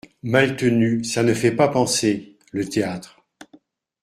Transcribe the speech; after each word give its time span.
Maltenu 0.23 1.03
Ça 1.03 1.21
ne 1.21 1.31
fait 1.35 1.51
pas 1.55 1.67
penser… 1.67 2.35
le 2.51 2.65
théâtre… 2.67 3.21